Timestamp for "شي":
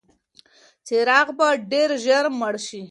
2.67-2.79